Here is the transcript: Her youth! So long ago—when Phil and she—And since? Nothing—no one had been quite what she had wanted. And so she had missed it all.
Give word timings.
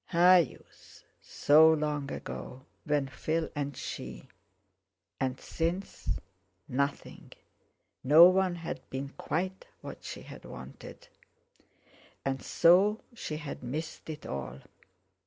Her 0.07 0.39
youth! 0.39 1.03
So 1.21 1.71
long 1.73 2.11
ago—when 2.11 3.07
Phil 3.09 3.51
and 3.55 3.77
she—And 3.77 5.39
since? 5.39 6.19
Nothing—no 6.67 8.25
one 8.25 8.55
had 8.55 8.81
been 8.89 9.09
quite 9.09 9.67
what 9.81 10.03
she 10.03 10.23
had 10.23 10.43
wanted. 10.43 11.07
And 12.25 12.41
so 12.41 13.01
she 13.13 13.37
had 13.37 13.61
missed 13.61 14.09
it 14.09 14.25
all. 14.25 14.61